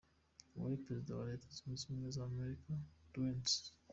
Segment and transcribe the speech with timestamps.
[0.55, 2.69] Uwari perezida wa Leta zunze ubumwe za Amerika
[3.13, 3.69] Dwight D.